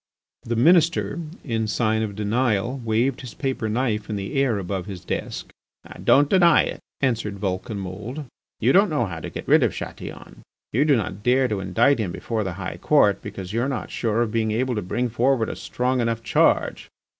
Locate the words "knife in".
3.69-4.15